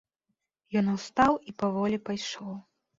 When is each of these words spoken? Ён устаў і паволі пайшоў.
Ён 0.81 0.89
устаў 0.95 1.39
і 1.49 1.57
паволі 1.63 2.05
пайшоў. 2.11 2.53